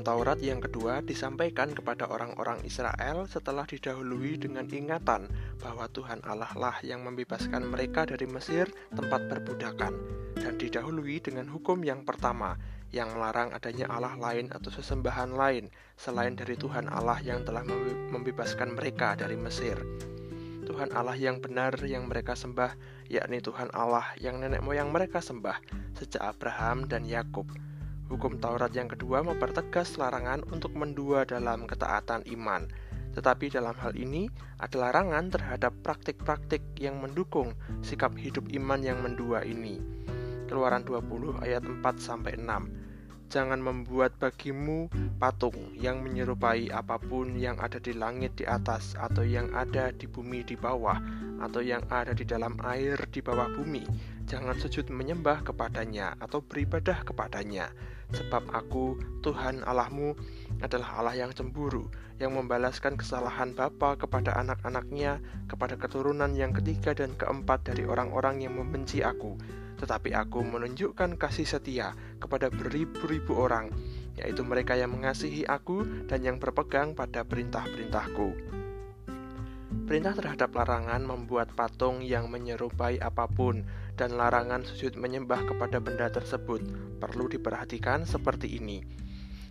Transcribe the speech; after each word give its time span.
Taurat 0.00 0.40
yang 0.40 0.60
kedua 0.60 1.04
disampaikan 1.04 1.72
kepada 1.72 2.08
orang-orang 2.08 2.60
Israel 2.64 3.24
setelah 3.28 3.64
didahului 3.64 4.40
dengan 4.40 4.68
ingatan 4.68 5.28
bahwa 5.60 5.88
Tuhan 5.92 6.20
Allah 6.24 6.50
lah 6.56 6.76
yang 6.80 7.04
membebaskan 7.04 7.68
mereka 7.68 8.08
dari 8.08 8.28
Mesir 8.28 8.68
tempat 8.92 9.28
perbudakan 9.30 9.92
dan 10.36 10.56
didahului 10.56 11.20
dengan 11.20 11.48
hukum 11.48 11.80
yang 11.84 12.04
pertama 12.04 12.56
yang 12.90 13.14
melarang 13.14 13.54
adanya 13.54 13.86
Allah 13.86 14.18
lain 14.18 14.50
atau 14.50 14.70
sesembahan 14.74 15.30
lain 15.34 15.70
selain 15.94 16.34
dari 16.34 16.58
Tuhan 16.58 16.90
Allah 16.90 17.22
yang 17.22 17.46
telah 17.46 17.62
membebaskan 18.10 18.74
mereka 18.74 19.14
dari 19.14 19.38
Mesir. 19.38 19.78
Tuhan 20.66 20.94
Allah 20.94 21.18
yang 21.18 21.42
benar 21.42 21.74
yang 21.82 22.06
mereka 22.06 22.38
sembah, 22.38 22.78
yakni 23.10 23.42
Tuhan 23.42 23.74
Allah 23.74 24.06
yang 24.22 24.38
nenek 24.38 24.62
moyang 24.62 24.94
mereka 24.94 25.18
sembah 25.18 25.58
sejak 25.98 26.22
Abraham 26.22 26.86
dan 26.86 27.02
Yakub. 27.02 27.50
Hukum 28.10 28.42
Taurat 28.42 28.74
yang 28.74 28.90
kedua 28.90 29.22
mempertegas 29.22 29.94
larangan 29.94 30.42
untuk 30.50 30.74
mendua 30.74 31.22
dalam 31.22 31.70
ketaatan 31.70 32.26
iman. 32.34 32.66
Tetapi 33.14 33.54
dalam 33.54 33.78
hal 33.78 33.94
ini 33.94 34.26
ada 34.58 34.90
larangan 34.90 35.30
terhadap 35.30 35.70
praktik-praktik 35.86 36.58
yang 36.74 36.98
mendukung 36.98 37.54
sikap 37.86 38.10
hidup 38.18 38.50
iman 38.50 38.82
yang 38.82 38.98
mendua 38.98 39.46
ini. 39.46 39.78
Keluaran 40.50 40.82
20 40.82 41.38
ayat 41.38 41.62
4 41.62 41.78
sampai 42.02 42.34
6. 42.34 42.89
Jangan 43.30 43.62
membuat 43.62 44.18
bagimu 44.18 44.90
patung 45.22 45.54
yang 45.78 46.02
menyerupai 46.02 46.66
apa 46.74 46.98
pun 46.98 47.38
yang 47.38 47.62
ada 47.62 47.78
di 47.78 47.94
langit 47.94 48.34
di 48.34 48.42
atas, 48.42 48.98
atau 48.98 49.22
yang 49.22 49.54
ada 49.54 49.94
di 49.94 50.10
bumi 50.10 50.42
di 50.42 50.58
bawah, 50.58 50.98
atau 51.38 51.62
yang 51.62 51.86
ada 51.94 52.10
di 52.10 52.26
dalam 52.26 52.58
air 52.66 52.98
di 53.06 53.22
bawah 53.22 53.46
bumi. 53.54 53.86
Jangan 54.26 54.58
sujud 54.58 54.90
menyembah 54.90 55.46
kepadanya 55.46 56.18
atau 56.18 56.42
beribadah 56.42 57.06
kepadanya, 57.06 57.70
sebab 58.10 58.50
Aku, 58.50 58.98
Tuhan 59.22 59.62
Allahmu, 59.62 60.18
adalah 60.58 60.98
Allah 60.98 61.22
yang 61.22 61.30
cemburu, 61.30 61.86
yang 62.18 62.34
membalaskan 62.34 62.98
kesalahan 62.98 63.54
bapa 63.54 63.94
kepada 63.94 64.42
anak-anaknya, 64.42 65.22
kepada 65.46 65.78
keturunan 65.78 66.34
yang 66.34 66.50
ketiga 66.50 66.98
dan 66.98 67.14
keempat 67.14 67.62
dari 67.62 67.86
orang-orang 67.86 68.42
yang 68.42 68.58
membenci 68.58 69.06
Aku 69.06 69.38
tetapi 69.80 70.12
aku 70.12 70.44
menunjukkan 70.44 71.16
kasih 71.16 71.48
setia 71.48 71.96
kepada 72.20 72.52
beribu-ribu 72.52 73.32
orang, 73.40 73.72
yaitu 74.20 74.44
mereka 74.44 74.76
yang 74.76 74.92
mengasihi 74.92 75.48
aku 75.48 76.04
dan 76.04 76.20
yang 76.20 76.36
berpegang 76.36 76.92
pada 76.92 77.24
perintah-perintahku. 77.24 78.60
Perintah 79.88 80.14
terhadap 80.14 80.54
larangan 80.54 81.02
membuat 81.02 81.50
patung 81.56 82.04
yang 82.04 82.28
menyerupai 82.30 83.00
apa 83.00 83.26
pun 83.26 83.64
dan 83.98 84.14
larangan 84.14 84.62
sujud 84.62 84.94
menyembah 84.94 85.42
kepada 85.48 85.82
benda 85.82 86.06
tersebut 86.12 86.62
perlu 87.02 87.26
diperhatikan 87.26 88.06
seperti 88.06 88.60
ini. 88.60 88.86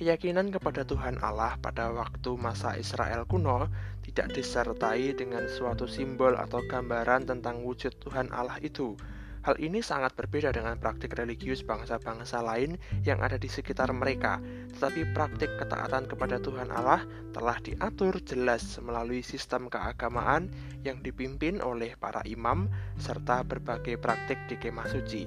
Keyakinan 0.00 0.48
kepada 0.48 0.86
Tuhan 0.86 1.20
Allah 1.20 1.60
pada 1.60 1.92
waktu 1.92 2.32
masa 2.40 2.72
Israel 2.78 3.28
kuno 3.28 3.68
tidak 4.00 4.32
disertai 4.32 5.12
dengan 5.12 5.44
suatu 5.44 5.84
simbol 5.84 6.38
atau 6.40 6.64
gambaran 6.64 7.28
tentang 7.28 7.60
wujud 7.60 7.92
Tuhan 8.00 8.32
Allah 8.32 8.56
itu, 8.64 8.96
Hal 9.40 9.56
ini 9.56 9.80
sangat 9.80 10.12
berbeda 10.20 10.52
dengan 10.52 10.76
praktik 10.76 11.16
religius 11.16 11.64
bangsa-bangsa 11.64 12.44
lain 12.44 12.76
yang 13.08 13.24
ada 13.24 13.40
di 13.40 13.48
sekitar 13.48 13.88
mereka, 13.96 14.36
tetapi 14.76 15.16
praktik 15.16 15.56
ketaatan 15.56 16.04
kepada 16.04 16.36
Tuhan 16.36 16.68
Allah 16.68 17.00
telah 17.32 17.56
diatur 17.64 18.20
jelas 18.20 18.76
melalui 18.84 19.24
sistem 19.24 19.72
keagamaan 19.72 20.52
yang 20.84 21.00
dipimpin 21.00 21.64
oleh 21.64 21.96
para 21.96 22.20
imam 22.28 22.68
serta 23.00 23.40
berbagai 23.40 23.96
praktik 23.96 24.36
di 24.44 24.60
kemah 24.60 24.92
suci. 24.92 25.24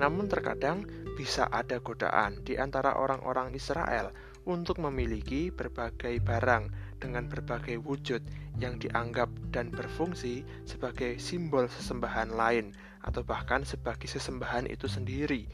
Namun 0.00 0.24
terkadang 0.24 0.88
bisa 1.14 1.44
ada 1.52 1.84
godaan 1.84 2.40
di 2.48 2.56
antara 2.56 2.96
orang-orang 2.96 3.52
Israel 3.52 4.10
untuk 4.44 4.80
memiliki 4.80 5.52
berbagai 5.52 6.16
barang 6.20 6.83
dengan 7.04 7.28
berbagai 7.28 7.76
wujud 7.84 8.24
yang 8.56 8.80
dianggap 8.80 9.28
dan 9.52 9.68
berfungsi 9.68 10.40
sebagai 10.64 11.20
simbol 11.20 11.68
sesembahan 11.68 12.32
lain 12.32 12.72
atau 13.04 13.20
bahkan 13.20 13.60
sebagai 13.68 14.08
sesembahan 14.08 14.64
itu 14.72 14.88
sendiri. 14.88 15.44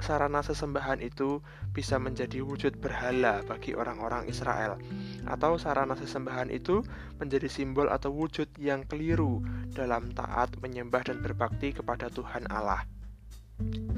Sarana 0.00 0.40
sesembahan 0.40 1.04
itu 1.04 1.44
bisa 1.76 2.00
menjadi 2.00 2.40
wujud 2.40 2.80
berhala 2.80 3.44
bagi 3.44 3.76
orang-orang 3.76 4.24
Israel, 4.32 4.80
atau 5.28 5.60
sarana 5.60 5.92
sesembahan 5.92 6.48
itu 6.48 6.80
menjadi 7.20 7.52
simbol 7.52 7.92
atau 7.92 8.08
wujud 8.08 8.48
yang 8.56 8.88
keliru 8.88 9.44
dalam 9.76 10.08
taat 10.16 10.56
menyembah 10.64 11.04
dan 11.04 11.20
berbakti 11.20 11.76
kepada 11.76 12.08
Tuhan 12.08 12.48
Allah. 12.48 12.88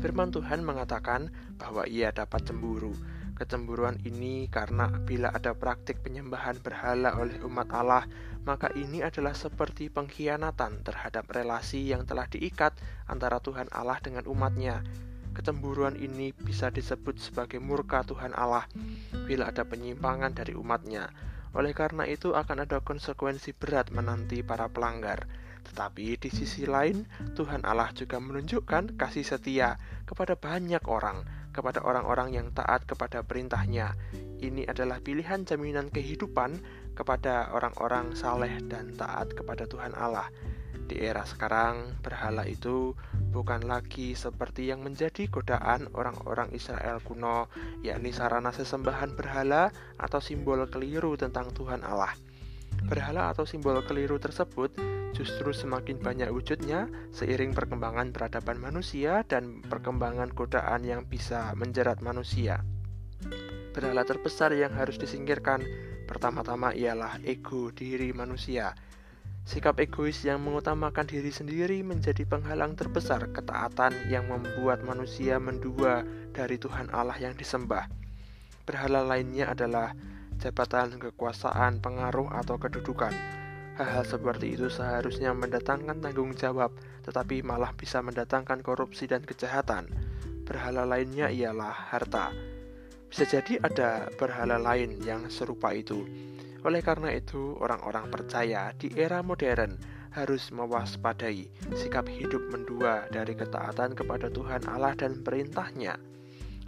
Firman 0.02 0.34
Tuhan 0.34 0.66
mengatakan 0.66 1.30
bahwa 1.54 1.86
ia 1.86 2.10
dapat 2.10 2.42
cemburu. 2.42 2.90
Kecemburuan 3.42 3.98
ini 4.06 4.46
karena 4.46 4.86
bila 5.02 5.34
ada 5.34 5.50
praktik 5.50 5.98
penyembahan 6.06 6.62
berhala 6.62 7.18
oleh 7.18 7.42
umat 7.42 7.74
Allah 7.74 8.06
maka 8.46 8.70
ini 8.78 9.02
adalah 9.02 9.34
seperti 9.34 9.90
pengkhianatan 9.90 10.86
terhadap 10.86 11.26
relasi 11.26 11.90
yang 11.90 12.06
telah 12.06 12.30
diikat 12.30 12.70
antara 13.10 13.42
Tuhan 13.42 13.66
Allah 13.74 13.98
dengan 13.98 14.30
umatnya. 14.30 14.86
Kecemburuan 15.34 15.98
ini 15.98 16.30
bisa 16.30 16.70
disebut 16.70 17.18
sebagai 17.18 17.58
murka 17.58 18.06
Tuhan 18.06 18.30
Allah 18.30 18.62
bila 19.26 19.50
ada 19.50 19.66
penyimpangan 19.66 20.38
dari 20.38 20.54
umatnya. 20.54 21.10
Oleh 21.50 21.74
karena 21.74 22.06
itu 22.06 22.38
akan 22.38 22.62
ada 22.62 22.78
konsekuensi 22.78 23.58
berat 23.58 23.90
menanti 23.90 24.46
para 24.46 24.70
pelanggar. 24.70 25.26
Tetapi 25.66 26.14
di 26.14 26.30
sisi 26.30 26.62
lain, 26.62 27.06
Tuhan 27.34 27.66
Allah 27.66 27.90
juga 27.90 28.22
menunjukkan 28.22 28.94
kasih 28.98 29.26
setia 29.26 29.78
kepada 30.06 30.34
banyak 30.34 30.82
orang, 30.90 31.22
kepada 31.52 31.84
orang-orang 31.84 32.34
yang 32.34 32.48
taat 32.50 32.88
kepada 32.88 33.22
perintahnya. 33.22 33.94
Ini 34.42 34.66
adalah 34.66 34.98
pilihan 34.98 35.46
jaminan 35.46 35.92
kehidupan 35.92 36.58
kepada 36.98 37.52
orang-orang 37.54 38.16
saleh 38.16 38.58
dan 38.66 38.96
taat 38.96 39.36
kepada 39.36 39.68
Tuhan 39.68 39.94
Allah. 39.94 40.26
Di 40.82 40.98
era 40.98 41.22
sekarang, 41.22 42.02
berhala 42.02 42.42
itu 42.44 42.92
bukan 43.32 43.64
lagi 43.64 44.12
seperti 44.12 44.68
yang 44.68 44.82
menjadi 44.84 45.30
godaan 45.30 45.88
orang-orang 45.94 46.52
Israel 46.52 47.00
kuno, 47.00 47.48
yakni 47.80 48.10
sarana 48.12 48.50
sesembahan 48.50 49.14
berhala 49.14 49.70
atau 49.96 50.18
simbol 50.18 50.66
keliru 50.68 51.14
tentang 51.14 51.54
Tuhan 51.54 51.86
Allah. 51.86 52.12
Berhala 52.86 53.34
atau 53.34 53.46
simbol 53.46 53.78
keliru 53.84 54.18
tersebut 54.18 54.74
justru 55.12 55.52
semakin 55.52 56.00
banyak 56.00 56.32
wujudnya 56.32 56.88
seiring 57.12 57.52
perkembangan 57.52 58.10
peradaban 58.16 58.58
manusia 58.58 59.22
dan 59.28 59.60
perkembangan 59.60 60.32
godaan 60.32 60.82
yang 60.86 61.04
bisa 61.04 61.52
menjerat 61.58 62.00
manusia. 62.00 62.64
Berhala 63.72 64.04
terbesar 64.04 64.52
yang 64.52 64.72
harus 64.76 65.00
disingkirkan 65.00 65.64
Pertama-tama 66.12 66.76
ialah 66.76 67.16
ego 67.24 67.72
diri 67.72 68.12
manusia. 68.12 68.76
Sikap 69.48 69.80
egois 69.80 70.20
yang 70.22 70.44
mengutamakan 70.44 71.08
diri 71.08 71.32
sendiri 71.32 71.80
menjadi 71.80 72.28
penghalang 72.28 72.76
terbesar 72.76 73.32
ketaatan 73.32 73.96
yang 74.12 74.28
membuat 74.28 74.84
manusia 74.84 75.40
mendua 75.40 76.04
dari 76.36 76.60
Tuhan 76.60 76.92
Allah 76.92 77.16
yang 77.16 77.32
disembah. 77.32 77.88
Berhala 78.68 79.02
lainnya 79.02 79.50
adalah 79.56 79.96
jabatan, 80.40 80.96
kekuasaan, 80.96 81.82
pengaruh, 81.82 82.30
atau 82.32 82.56
kedudukan. 82.56 83.12
Hal-hal 83.72 84.04
seperti 84.04 84.52
itu 84.52 84.68
seharusnya 84.68 85.32
mendatangkan 85.32 86.04
tanggung 86.04 86.36
jawab, 86.36 86.76
tetapi 87.08 87.40
malah 87.40 87.72
bisa 87.72 88.04
mendatangkan 88.04 88.60
korupsi 88.60 89.08
dan 89.08 89.24
kejahatan. 89.24 89.88
Berhala 90.44 90.84
lainnya 90.84 91.32
ialah 91.32 91.72
harta. 91.90 92.30
Bisa 93.08 93.24
jadi 93.24 93.60
ada 93.60 94.12
berhala 94.20 94.60
lain 94.60 95.00
yang 95.00 95.28
serupa 95.32 95.72
itu. 95.72 96.04
Oleh 96.62 96.84
karena 96.84 97.10
itu, 97.16 97.56
orang-orang 97.58 98.06
percaya 98.12 98.70
di 98.76 98.92
era 98.94 99.24
modern 99.24 99.76
harus 100.12 100.52
mewaspadai 100.52 101.48
sikap 101.72 102.04
hidup 102.04 102.52
mendua 102.52 103.08
dari 103.08 103.32
ketaatan 103.32 103.96
kepada 103.96 104.28
Tuhan 104.28 104.68
Allah 104.68 104.92
dan 104.92 105.24
perintahnya. 105.24 105.96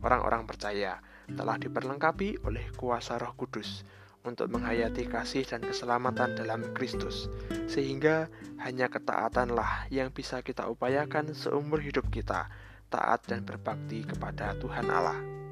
Orang-orang 0.00 0.48
percaya 0.48 1.00
telah 1.32 1.56
diperlengkapi 1.56 2.44
oleh 2.44 2.68
kuasa 2.76 3.16
roh 3.16 3.32
kudus 3.32 3.84
untuk 4.24 4.48
menghayati 4.48 5.04
kasih 5.04 5.44
dan 5.44 5.60
keselamatan 5.60 6.32
dalam 6.32 6.72
Kristus, 6.72 7.28
sehingga 7.68 8.32
hanya 8.64 8.88
ketaatanlah 8.88 9.92
yang 9.92 10.08
bisa 10.08 10.40
kita 10.40 10.64
upayakan 10.68 11.36
seumur 11.36 11.84
hidup 11.84 12.08
kita, 12.08 12.48
taat 12.88 13.20
dan 13.28 13.44
berbakti 13.44 14.08
kepada 14.08 14.56
Tuhan 14.56 14.88
Allah. 14.88 15.43